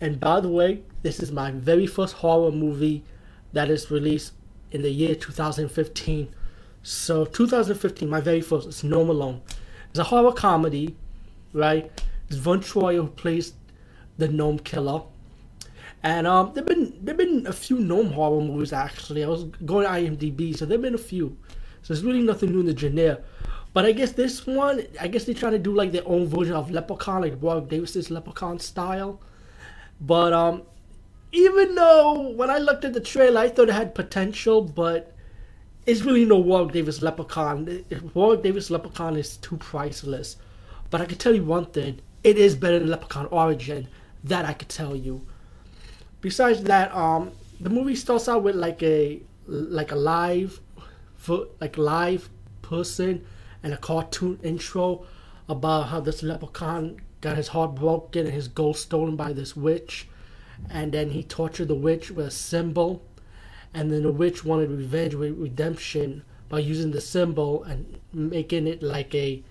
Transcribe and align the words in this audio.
And 0.00 0.20
by 0.20 0.40
the 0.40 0.48
way, 0.48 0.82
this 1.02 1.20
is 1.20 1.32
my 1.32 1.50
very 1.50 1.86
first 1.86 2.14
horror 2.14 2.52
movie 2.52 3.04
that 3.52 3.70
is 3.70 3.90
released 3.90 4.32
in 4.70 4.82
the 4.82 4.90
year 4.90 5.14
2015. 5.14 6.34
So 6.82 7.24
2015, 7.24 8.08
my 8.08 8.20
very 8.20 8.40
first, 8.40 8.68
it's 8.68 8.84
Gnome 8.84 9.10
Alone. 9.10 9.40
It's 9.90 9.98
a 9.98 10.04
horror 10.04 10.32
comedy, 10.32 10.96
right? 11.52 11.90
It's 12.28 12.36
Vern 12.36 12.60
Troyer 12.60 12.96
who 12.96 13.08
plays 13.08 13.54
the 14.18 14.28
gnome 14.28 14.58
killer. 14.58 15.02
And 16.02 16.26
um, 16.26 16.52
there've 16.54 16.66
been 16.66 16.96
there've 17.02 17.18
been 17.18 17.46
a 17.46 17.52
few 17.52 17.78
gnome 17.80 18.12
horror 18.12 18.40
movies 18.40 18.72
actually. 18.72 19.24
I 19.24 19.28
was 19.28 19.44
going 19.64 19.84
to 19.84 19.90
IMDb, 19.90 20.56
so 20.56 20.64
there've 20.64 20.80
been 20.80 20.94
a 20.94 20.98
few. 20.98 21.36
So 21.82 21.92
there's 21.92 22.04
really 22.04 22.22
nothing 22.22 22.52
new 22.52 22.60
in 22.60 22.66
the 22.66 22.76
genre. 22.76 23.20
But 23.72 23.84
I 23.84 23.92
guess 23.92 24.12
this 24.12 24.46
one, 24.46 24.86
I 25.00 25.08
guess 25.08 25.24
they 25.24 25.34
try 25.34 25.50
to 25.50 25.58
do 25.58 25.74
like 25.74 25.92
their 25.92 26.06
own 26.06 26.26
version 26.26 26.54
of 26.54 26.70
Leprechaun, 26.70 27.22
like 27.22 27.40
Warwick 27.42 27.68
Davis's 27.68 28.10
Leprechaun 28.10 28.58
style. 28.58 29.20
But 30.00 30.32
um, 30.32 30.62
even 31.32 31.74
though 31.74 32.30
when 32.30 32.50
I 32.50 32.58
looked 32.58 32.84
at 32.84 32.94
the 32.94 33.00
trailer, 33.00 33.40
I 33.40 33.48
thought 33.48 33.68
it 33.68 33.74
had 33.74 33.94
potential, 33.94 34.62
but 34.62 35.14
it's 35.86 36.02
really 36.02 36.24
no 36.24 36.38
Warwick 36.38 36.72
Davis 36.72 37.02
Leprechaun. 37.02 37.84
Warwick 38.14 38.42
Davis 38.42 38.70
Leprechaun 38.70 39.16
is 39.16 39.36
too 39.38 39.56
priceless. 39.56 40.36
But 40.90 41.00
I 41.00 41.06
can 41.06 41.18
tell 41.18 41.34
you 41.34 41.44
one 41.44 41.66
thing: 41.66 42.00
it 42.22 42.38
is 42.38 42.54
better 42.54 42.78
than 42.78 42.88
Leprechaun 42.88 43.26
Origin. 43.26 43.88
That 44.24 44.44
I 44.44 44.52
could 44.52 44.68
tell 44.68 44.96
you. 44.96 45.26
Besides 46.20 46.62
that, 46.64 46.94
um, 46.94 47.30
the 47.60 47.70
movie 47.70 47.94
starts 47.94 48.28
out 48.28 48.42
with 48.42 48.56
like 48.56 48.82
a 48.82 49.20
like 49.46 49.92
a 49.92 49.96
live, 49.96 50.60
like 51.60 51.78
live 51.78 52.28
person 52.62 53.24
and 53.62 53.72
a 53.72 53.76
cartoon 53.76 54.38
intro 54.42 55.06
about 55.48 55.88
how 55.88 56.00
this 56.00 56.22
leprechaun 56.22 57.00
got 57.20 57.36
his 57.36 57.48
heart 57.48 57.74
broken 57.74 58.26
and 58.26 58.34
his 58.34 58.48
gold 58.48 58.76
stolen 58.76 59.16
by 59.16 59.32
this 59.32 59.56
witch. 59.56 60.08
And 60.70 60.92
then 60.92 61.10
he 61.10 61.22
tortured 61.22 61.68
the 61.68 61.74
witch 61.74 62.10
with 62.10 62.26
a 62.26 62.30
symbol. 62.30 63.02
And 63.74 63.90
then 63.90 64.02
the 64.02 64.12
witch 64.12 64.44
wanted 64.44 64.70
revenge 64.70 65.14
with 65.14 65.38
redemption 65.38 66.22
by 66.48 66.60
using 66.60 66.90
the 66.90 67.00
symbol 67.00 67.62
and 67.64 68.00
making 68.12 68.66
it 68.66 68.82
like 68.82 69.14
a 69.14 69.42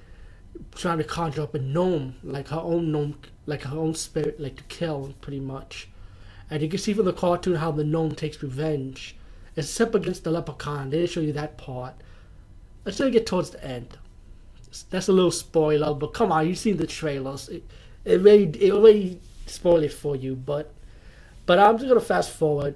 trying 0.74 0.98
to 0.98 1.04
conjure 1.04 1.44
up 1.44 1.54
a 1.54 1.60
gnome, 1.60 2.16
like 2.24 2.48
her 2.48 2.60
own 2.60 2.92
gnome, 2.92 3.16
like 3.46 3.64
her 3.64 3.78
own 3.78 3.94
spirit, 3.94 4.40
like 4.40 4.56
to 4.56 4.64
kill, 4.64 5.14
pretty 5.22 5.40
much. 5.40 5.88
And 6.50 6.62
you 6.64 6.70
can 6.70 6.80
see 6.80 6.94
from 6.94 7.06
the 7.06 7.14
cartoon 7.14 7.56
how 7.56 7.72
the 7.72 7.84
gnome 7.84 8.16
takes 8.16 8.42
revenge. 8.42 9.16
Except 9.56 9.96
against 9.96 10.24
the 10.24 10.32
leprechaun, 10.32 10.90
they 10.90 10.98
didn't 10.98 11.12
show 11.12 11.20
you 11.20 11.34
that 11.34 11.58
part. 11.58 11.94
Until 12.86 13.08
you 13.08 13.14
get 13.14 13.26
towards 13.26 13.52
the 13.52 13.64
end 13.64 13.98
that's 14.90 15.08
a 15.08 15.14
little 15.14 15.32
spoiler, 15.32 15.94
but 15.94 16.14
come 16.14 16.32
on, 16.32 16.48
you've 16.48 16.58
seen 16.58 16.78
the 16.78 16.88
trailers. 16.88 17.50
It, 17.50 17.64
it 18.06 18.26
it 18.26 18.72
already 18.72 19.20
spoiled 19.46 19.84
it 19.84 19.94
for 19.94 20.16
you, 20.16 20.36
but 20.36 20.74
but 21.46 21.60
I'm 21.60 21.78
just 21.78 21.88
gonna 21.88 22.02
fast 22.02 22.32
forward. 22.32 22.76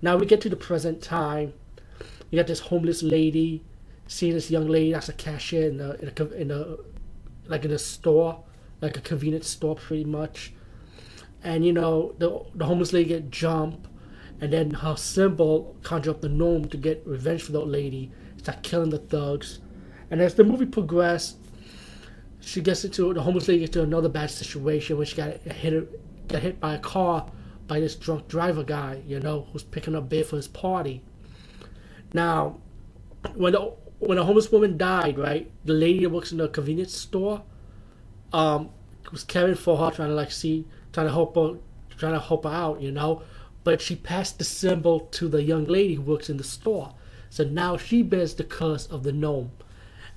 Now 0.00 0.16
we 0.16 0.26
get 0.26 0.40
to 0.42 0.48
the 0.48 0.56
present 0.56 1.02
time. 1.02 1.52
You 2.30 2.38
got 2.38 2.46
this 2.46 2.60
homeless 2.60 3.02
lady 3.02 3.64
seeing 4.06 4.34
this 4.34 4.50
young 4.50 4.66
lady 4.66 4.92
that's 4.92 5.08
a 5.08 5.12
cashier 5.12 5.68
in 5.68 5.80
a, 5.80 5.92
in 5.94 6.12
a, 6.16 6.24
in 6.32 6.50
a 6.50 6.76
like 7.46 7.64
in 7.64 7.70
a 7.70 7.78
store, 7.78 8.42
like 8.80 8.96
a 8.96 9.00
convenience 9.00 9.48
store, 9.48 9.76
pretty 9.76 10.04
much. 10.04 10.52
And 11.42 11.64
you 11.64 11.72
know 11.72 12.14
the 12.18 12.44
the 12.54 12.64
homeless 12.64 12.92
lady 12.92 13.10
get 13.10 13.30
jumped, 13.30 13.86
and 14.40 14.52
then 14.52 14.70
her 14.70 14.96
symbol 14.96 15.76
conjure 15.82 16.10
up 16.10 16.20
the 16.20 16.28
gnome 16.28 16.68
to 16.68 16.76
get 16.76 17.02
revenge 17.06 17.42
for 17.42 17.52
that 17.52 17.66
lady. 17.66 18.10
Start 18.38 18.62
killing 18.62 18.90
the 18.90 18.98
thugs 18.98 19.60
and 20.10 20.20
as 20.20 20.34
the 20.34 20.44
movie 20.44 20.66
progressed, 20.66 21.36
she 22.40 22.60
gets 22.60 22.84
into 22.84 23.12
the 23.12 23.22
homeless 23.22 23.48
lady 23.48 23.60
gets 23.60 23.76
into 23.76 23.82
another 23.82 24.08
bad 24.08 24.30
situation 24.30 24.96
where 24.96 25.06
she 25.06 25.16
got 25.16 25.34
hit 25.34 26.28
got 26.28 26.42
hit 26.42 26.60
by 26.60 26.74
a 26.74 26.78
car 26.78 27.30
by 27.66 27.80
this 27.80 27.94
drunk 27.94 28.26
driver 28.28 28.64
guy, 28.64 29.02
you 29.06 29.20
know, 29.20 29.46
who's 29.52 29.62
picking 29.62 29.94
up 29.94 30.08
beer 30.08 30.24
for 30.24 30.36
his 30.36 30.48
party. 30.48 31.02
Now, 32.12 32.58
when 33.34 33.52
the 33.52 33.72
when 33.98 34.16
a 34.16 34.24
homeless 34.24 34.50
woman 34.50 34.78
died, 34.78 35.18
right, 35.18 35.50
the 35.64 35.74
lady 35.74 36.00
that 36.00 36.10
works 36.10 36.32
in 36.32 36.38
the 36.38 36.48
convenience 36.48 36.94
store, 36.94 37.42
um, 38.32 38.70
was 39.10 39.24
caring 39.24 39.56
for 39.56 39.76
her, 39.76 39.90
trying 39.90 40.08
to 40.08 40.14
like 40.14 40.30
see, 40.30 40.66
trying 40.92 41.06
to 41.06 41.12
help 41.12 41.34
her, 41.34 41.58
trying 41.96 42.14
to 42.14 42.20
help 42.20 42.44
her 42.44 42.50
out, 42.50 42.80
you 42.80 42.90
know. 42.92 43.22
But 43.64 43.80
she 43.80 43.96
passed 43.96 44.38
the 44.38 44.44
symbol 44.44 45.00
to 45.00 45.28
the 45.28 45.42
young 45.42 45.64
lady 45.64 45.94
who 45.94 46.02
works 46.02 46.30
in 46.30 46.36
the 46.36 46.44
store, 46.44 46.94
so 47.28 47.44
now 47.44 47.76
she 47.76 48.02
bears 48.02 48.34
the 48.34 48.44
curse 48.44 48.86
of 48.86 49.02
the 49.02 49.12
gnome. 49.12 49.50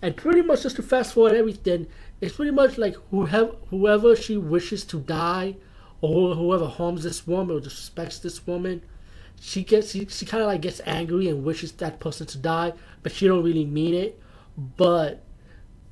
And 0.01 0.15
pretty 0.15 0.41
much 0.41 0.63
just 0.63 0.77
to 0.77 0.83
fast 0.83 1.13
forward 1.13 1.33
everything, 1.35 1.87
it's 2.19 2.35
pretty 2.35 2.51
much 2.51 2.77
like 2.77 2.95
whoever 3.11 3.55
whoever 3.69 4.15
she 4.15 4.37
wishes 4.37 4.83
to 4.85 4.99
die, 4.99 5.55
or 6.01 6.35
whoever 6.35 6.67
harms 6.67 7.03
this 7.03 7.27
woman 7.27 7.55
or 7.55 7.59
disrespects 7.59 8.21
this 8.21 8.45
woman, 8.47 8.81
she 9.39 9.63
gets 9.63 9.91
she, 9.91 10.05
she 10.07 10.25
kind 10.25 10.41
of 10.41 10.47
like 10.47 10.61
gets 10.61 10.81
angry 10.85 11.27
and 11.27 11.43
wishes 11.43 11.71
that 11.73 11.99
person 11.99 12.25
to 12.27 12.37
die, 12.37 12.73
but 13.03 13.11
she 13.11 13.27
don't 13.27 13.43
really 13.43 13.65
mean 13.65 13.93
it. 13.93 14.19
But 14.57 15.23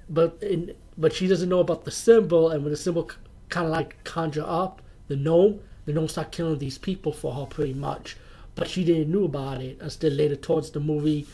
but 0.09 0.37
in 0.41 0.75
but 0.97 1.13
she 1.13 1.27
doesn't 1.27 1.49
know 1.49 1.59
about 1.59 1.85
the 1.85 1.91
symbol, 1.91 2.49
and 2.49 2.63
when 2.63 2.71
the 2.71 2.77
symbol 2.77 3.09
kind 3.49 3.65
of 3.65 3.71
like 3.71 4.03
conjure 4.03 4.45
up 4.45 4.81
the 5.07 5.15
gnome, 5.15 5.61
the 5.85 5.93
gnome 5.93 6.07
start 6.07 6.31
killing 6.31 6.59
these 6.59 6.77
people 6.77 7.13
for 7.13 7.33
her 7.33 7.45
pretty 7.45 7.73
much. 7.73 8.17
But 8.55 8.67
she 8.67 8.83
didn't 8.83 9.11
know 9.11 9.23
about 9.23 9.61
it 9.61 9.79
until 9.79 10.11
later 10.11 10.35
towards 10.35 10.71
the 10.71 10.79
movie. 10.79 11.25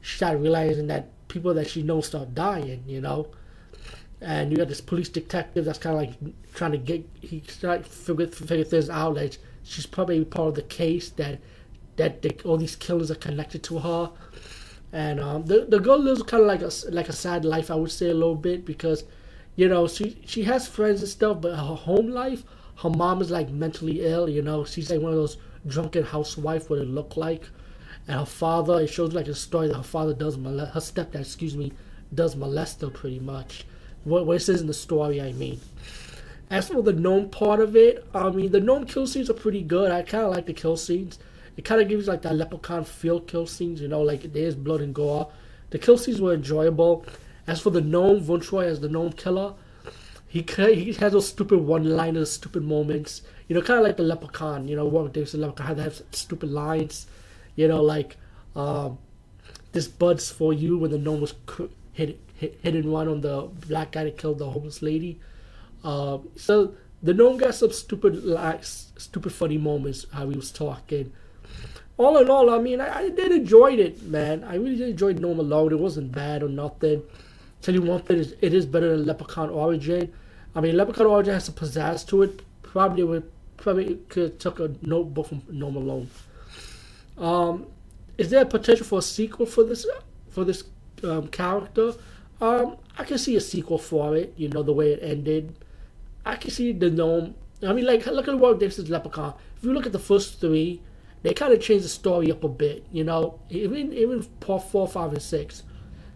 She 0.00 0.16
started 0.16 0.38
realizing 0.38 0.88
that 0.88 1.08
people 1.32 1.54
that 1.54 1.68
she 1.68 1.82
knows 1.82 2.06
start 2.06 2.34
dying, 2.34 2.84
you 2.86 3.00
know. 3.00 3.28
And 4.20 4.52
you 4.52 4.58
got 4.58 4.68
this 4.68 4.80
police 4.80 5.08
detective 5.08 5.64
that's 5.64 5.78
kind 5.78 5.96
of 5.96 6.02
like 6.02 6.34
trying 6.54 6.72
to 6.72 6.78
get 6.78 7.04
he 7.20 7.40
trying 7.40 7.82
to 7.82 7.88
figure, 7.88 8.28
figure 8.28 8.64
things 8.64 8.90
out. 8.90 9.16
Like 9.16 9.38
she's 9.64 9.86
probably 9.86 10.24
part 10.24 10.48
of 10.50 10.54
the 10.54 10.62
case 10.62 11.08
that 11.10 11.40
that 11.96 12.44
all 12.44 12.56
these 12.56 12.76
killers 12.76 13.10
are 13.10 13.16
connected 13.16 13.62
to 13.64 13.78
her. 13.78 14.10
And 14.92 15.18
um, 15.20 15.46
the 15.46 15.64
the 15.68 15.80
girl 15.80 15.98
lives 15.98 16.22
kind 16.22 16.42
of 16.42 16.46
like 16.46 16.62
a 16.62 16.70
like 16.90 17.08
a 17.08 17.12
sad 17.12 17.44
life, 17.44 17.70
I 17.70 17.74
would 17.74 17.90
say 17.90 18.10
a 18.10 18.14
little 18.14 18.36
bit 18.36 18.64
because, 18.64 19.04
you 19.56 19.68
know, 19.68 19.88
she 19.88 20.20
she 20.26 20.44
has 20.44 20.68
friends 20.68 21.00
and 21.00 21.08
stuff, 21.08 21.40
but 21.40 21.56
her 21.56 21.76
home 21.88 22.08
life, 22.08 22.44
her 22.82 22.90
mom 22.90 23.22
is 23.22 23.30
like 23.30 23.48
mentally 23.50 24.04
ill. 24.04 24.28
You 24.28 24.42
know, 24.42 24.64
she's 24.64 24.90
like 24.90 25.00
one 25.00 25.12
of 25.12 25.18
those 25.18 25.38
drunken 25.66 26.04
housewife 26.04 26.68
what 26.68 26.80
it 26.80 26.88
look 26.88 27.16
like 27.16 27.48
and 28.08 28.18
her 28.18 28.26
father. 28.26 28.80
It 28.80 28.88
shows 28.88 29.12
like 29.12 29.28
a 29.28 29.34
story 29.34 29.68
that 29.68 29.76
her 29.76 29.82
father 29.82 30.14
does 30.14 30.36
molest 30.36 30.72
her 30.74 30.80
stepdad, 30.80 31.20
excuse 31.20 31.56
me, 31.56 31.72
does 32.14 32.36
molest 32.36 32.80
her 32.80 32.90
pretty 32.90 33.20
much. 33.20 33.64
What, 34.04 34.26
what 34.26 34.36
it 34.36 34.40
says 34.40 34.60
in 34.60 34.66
the 34.66 34.74
story, 34.74 35.20
I 35.20 35.32
mean. 35.32 35.60
As 36.50 36.68
for 36.68 36.82
the 36.82 36.92
gnome 36.92 37.30
part 37.30 37.60
of 37.60 37.76
it, 37.76 38.06
I 38.14 38.28
mean 38.30 38.52
the 38.52 38.60
gnome 38.60 38.84
kill 38.84 39.06
scenes 39.06 39.30
are 39.30 39.34
pretty 39.34 39.62
good. 39.62 39.90
I 39.90 40.02
kind 40.02 40.24
of 40.24 40.32
like 40.32 40.46
the 40.46 40.52
kill 40.52 40.76
scenes. 40.76 41.18
It 41.56 41.64
kind 41.64 41.80
of 41.80 41.88
gives 41.88 42.08
like 42.08 42.22
that 42.22 42.36
leprechaun 42.36 42.84
feel 42.84 43.20
kill 43.20 43.46
scenes, 43.46 43.80
you 43.80 43.88
know, 43.88 44.02
like 44.02 44.32
there's 44.32 44.54
blood 44.54 44.80
and 44.80 44.94
gore. 44.94 45.30
The 45.70 45.78
kill 45.78 45.96
scenes 45.96 46.20
were 46.20 46.34
enjoyable. 46.34 47.06
As 47.46 47.60
for 47.60 47.70
the 47.70 47.80
gnome, 47.80 48.20
Vern 48.20 48.40
Troyer 48.40 48.66
as 48.66 48.80
the 48.80 48.88
gnome 48.88 49.12
killer, 49.12 49.54
he 50.28 50.42
he 50.42 50.92
has 50.94 51.12
those 51.12 51.28
stupid 51.28 51.58
one-liners, 51.58 52.32
stupid 52.32 52.62
moments. 52.62 53.22
You 53.48 53.54
know, 53.54 53.62
kind 53.62 53.78
of 53.78 53.84
like 53.84 53.96
the 53.96 54.02
leprechaun. 54.02 54.68
You 54.68 54.76
know, 54.76 54.86
Warwick 54.86 55.12
Davis 55.12 55.32
the 55.32 55.38
leprechaun 55.38 55.76
to 55.76 55.82
have 55.82 56.02
stupid 56.12 56.50
lines. 56.50 57.06
You 57.56 57.68
know, 57.68 57.82
like 57.82 58.16
um, 58.56 58.98
this 59.72 59.88
buds 59.88 60.30
for 60.30 60.52
you 60.52 60.78
when 60.78 60.90
the 60.90 60.98
gnome 60.98 61.20
was 61.20 61.34
hit, 61.92 62.18
hit 62.34 62.58
hit 62.62 62.74
and 62.74 62.92
run 62.92 63.08
on 63.08 63.20
the 63.20 63.48
black 63.68 63.92
guy 63.92 64.04
that 64.04 64.18
killed 64.18 64.38
the 64.38 64.50
homeless 64.50 64.82
lady. 64.82 65.20
Uh, 65.84 66.18
so 66.36 66.74
the 67.02 67.12
gnome 67.12 67.36
got 67.36 67.54
some 67.54 67.72
stupid 67.72 68.24
like 68.24 68.64
stupid 68.64 69.32
funny 69.32 69.58
moments 69.58 70.06
how 70.12 70.28
he 70.28 70.36
was 70.36 70.50
talking. 70.50 71.12
all 71.96 72.16
in 72.18 72.30
all, 72.30 72.50
I 72.50 72.58
mean, 72.58 72.80
I, 72.80 72.98
I 72.98 73.08
did 73.10 73.32
enjoy 73.32 73.72
it, 73.74 74.02
man. 74.02 74.44
I 74.44 74.54
really 74.56 74.76
did 74.76 74.90
enjoy 74.90 75.12
Gnome 75.12 75.40
Alone. 75.40 75.72
It 75.72 75.78
wasn't 75.78 76.12
bad 76.12 76.42
or 76.42 76.48
nothing. 76.48 77.02
Tell 77.60 77.74
you 77.74 77.82
one 77.82 78.02
thing, 78.02 78.24
it 78.40 78.54
is 78.54 78.66
better 78.66 78.96
than 78.96 79.06
Leprechaun 79.06 79.50
Origin. 79.50 80.12
I 80.54 80.60
mean, 80.60 80.76
Leprechaun 80.76 81.06
Origin 81.06 81.34
has 81.34 81.44
some 81.44 81.54
pizzazz 81.54 82.06
to 82.08 82.22
it. 82.22 82.42
Probably 82.62 83.04
would 83.04 83.30
probably 83.56 83.96
could 84.08 84.40
took 84.40 84.58
a 84.58 84.74
notebook 84.82 85.28
from 85.28 85.42
Gnome 85.48 85.76
Alone. 85.76 86.10
Um, 87.18 87.66
is 88.18 88.30
there 88.30 88.42
a 88.42 88.46
potential 88.46 88.86
for 88.86 88.98
a 88.98 89.02
sequel 89.02 89.46
for 89.46 89.64
this 89.64 89.86
for 90.30 90.44
this 90.44 90.64
um, 91.04 91.28
character? 91.28 91.92
Um, 92.40 92.76
I 92.98 93.04
can 93.04 93.18
see 93.18 93.36
a 93.36 93.40
sequel 93.40 93.78
for 93.78 94.16
it. 94.16 94.34
You 94.36 94.48
know 94.48 94.62
the 94.62 94.72
way 94.72 94.92
it 94.92 95.00
ended. 95.02 95.56
I 96.24 96.36
can 96.36 96.50
see 96.50 96.72
the 96.72 96.90
gnome. 96.90 97.34
I 97.62 97.72
mean, 97.72 97.86
like 97.86 98.06
look 98.06 98.28
at 98.28 98.38
what 98.38 98.60
this 98.60 98.78
is 98.78 98.90
Leprechaun. 98.90 99.34
If 99.56 99.64
you 99.64 99.72
look 99.72 99.86
at 99.86 99.92
the 99.92 99.98
first 99.98 100.40
three, 100.40 100.80
they 101.22 101.32
kind 101.34 101.52
of 101.52 101.60
changed 101.60 101.84
the 101.84 101.88
story 101.88 102.30
up 102.30 102.44
a 102.44 102.48
bit. 102.48 102.84
You 102.92 103.04
know, 103.04 103.40
even 103.50 103.92
even 103.92 104.24
part 104.40 104.64
four, 104.64 104.88
five, 104.88 105.12
and 105.12 105.22
six. 105.22 105.62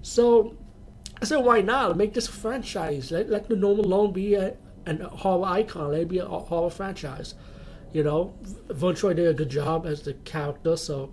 So 0.03 0.57
I 1.21 1.25
said, 1.25 1.39
why 1.39 1.63
not 1.63 1.97
make 1.97 2.15
this 2.15 2.29
a 2.29 2.33
franchise? 2.33 3.11
Let, 3.11 3.31
let 3.31 3.49
the 3.49 3.57
Gnome 3.57 3.81
Alone 3.81 4.13
be 4.13 4.35
a, 4.35 4.55
a 4.87 5.09
horror 5.09 5.47
icon. 5.47 5.93
Let 5.93 6.03
it 6.03 6.09
be 6.09 6.19
a 6.19 6.27
horror 6.27 6.71
franchise. 6.71 7.35
You 7.93 8.03
know, 8.03 8.35
Vern 8.69 8.95
Troyer 8.95 9.17
did 9.17 9.29
a 9.29 9.35
good 9.35 9.49
job 9.49 9.87
as 9.87 10.03
the 10.03 10.15
character, 10.25 10.77
so 10.77 11.11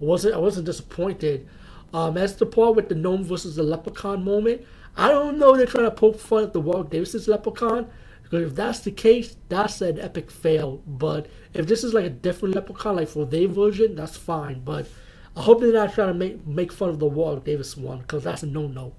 I 0.00 0.04
wasn't 0.04 0.34
I 0.34 0.38
wasn't 0.38 0.66
disappointed. 0.66 1.48
Um, 1.92 2.16
as 2.16 2.34
the 2.36 2.46
part 2.46 2.74
with 2.74 2.88
the 2.88 2.96
gnome 2.96 3.22
versus 3.22 3.56
the 3.56 3.62
leprechaun 3.62 4.24
moment, 4.24 4.62
I 4.96 5.08
don't 5.08 5.38
know 5.38 5.56
they're 5.56 5.66
trying 5.66 5.84
to 5.84 5.90
poke 5.92 6.18
fun 6.18 6.42
at 6.42 6.52
the 6.52 6.60
Warwick 6.60 6.90
Davis's 6.90 7.28
leprechaun. 7.28 7.88
Because 8.24 8.50
if 8.50 8.56
that's 8.56 8.80
the 8.80 8.90
case, 8.90 9.36
that's 9.48 9.80
an 9.80 10.00
epic 10.00 10.30
fail. 10.30 10.82
But 10.86 11.26
if 11.52 11.66
this 11.66 11.84
is 11.84 11.94
like 11.94 12.06
a 12.06 12.10
different 12.10 12.54
leprechaun, 12.54 12.96
like 12.96 13.08
for 13.08 13.26
their 13.26 13.46
version, 13.46 13.94
that's 13.94 14.16
fine. 14.16 14.62
But 14.64 14.88
I 15.36 15.42
hope 15.42 15.60
they're 15.60 15.72
not 15.72 15.94
trying 15.94 16.08
to 16.08 16.14
make 16.14 16.44
make 16.46 16.72
fun 16.72 16.88
of 16.88 16.98
the 16.98 17.06
Warwick 17.06 17.44
Davis 17.44 17.76
one, 17.76 17.98
because 17.98 18.24
that's 18.24 18.42
a 18.42 18.46
no 18.46 18.66
no. 18.66 18.94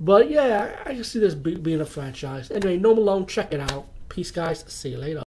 But 0.00 0.30
yeah, 0.30 0.74
I, 0.84 0.90
I 0.90 0.94
can 0.94 1.04
see 1.04 1.20
this 1.20 1.34
being 1.34 1.80
a 1.80 1.86
franchise. 1.86 2.50
Anyway, 2.50 2.78
Gnome 2.78 2.98
Alone, 2.98 3.26
check 3.26 3.52
it 3.52 3.60
out. 3.60 3.86
Peace, 4.08 4.30
guys. 4.30 4.64
See 4.68 4.90
you 4.90 4.98
later. 4.98 5.24